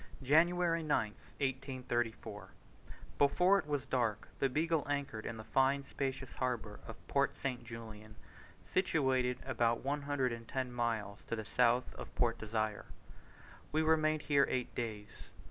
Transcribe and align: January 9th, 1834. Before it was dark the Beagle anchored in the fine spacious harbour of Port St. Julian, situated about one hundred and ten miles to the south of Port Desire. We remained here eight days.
January 0.23 0.81
9th, 0.81 1.13
1834. 1.37 2.49
Before 3.19 3.59
it 3.59 3.67
was 3.67 3.85
dark 3.85 4.29
the 4.39 4.49
Beagle 4.49 4.83
anchored 4.89 5.27
in 5.27 5.37
the 5.37 5.43
fine 5.43 5.83
spacious 5.83 6.31
harbour 6.33 6.79
of 6.87 7.07
Port 7.07 7.37
St. 7.37 7.63
Julian, 7.63 8.15
situated 8.65 9.37
about 9.45 9.85
one 9.85 10.01
hundred 10.01 10.33
and 10.33 10.47
ten 10.47 10.71
miles 10.71 11.23
to 11.27 11.35
the 11.35 11.45
south 11.45 11.93
of 11.93 12.15
Port 12.15 12.39
Desire. 12.39 12.85
We 13.71 13.83
remained 13.83 14.23
here 14.23 14.47
eight 14.49 14.73
days. 14.73 15.29